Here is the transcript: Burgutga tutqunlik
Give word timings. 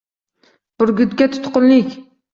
Burgutga 0.83 1.27
tutqunlik 1.37 1.97